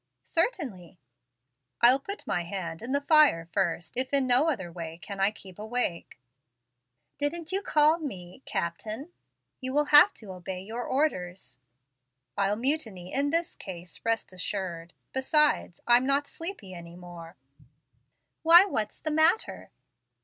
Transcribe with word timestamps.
"Certainly." 0.25 0.97
"I'll 1.79 1.99
put 1.99 2.25
my 2.25 2.43
hand 2.43 2.81
in 2.81 2.91
the 2.91 3.01
fire 3.01 3.47
first, 3.53 3.95
if 3.95 4.11
in 4.11 4.25
no 4.25 4.49
other 4.49 4.71
way 4.71 4.93
I 4.93 4.97
can 4.97 5.31
keep 5.33 5.59
awake." 5.59 6.17
"Didn't 7.19 7.51
you 7.51 7.61
call 7.61 7.99
me 7.99 8.41
'captain'? 8.43 9.13
You 9.59 9.73
will 9.75 9.85
have 9.93 10.11
to 10.15 10.31
obey 10.31 10.59
your 10.61 10.83
orders." 10.87 11.59
"I'll 12.35 12.55
mutiny 12.55 13.13
in 13.13 13.29
this 13.29 13.55
case, 13.55 14.01
rest 14.03 14.33
assured. 14.33 14.95
Besides, 15.13 15.81
I'm 15.85 16.07
not 16.07 16.25
sleepy 16.25 16.73
any 16.73 16.95
more." 16.95 17.37
"Why, 18.41 18.65
what's 18.65 18.99
the 18.99 19.11
matter?" 19.11 19.69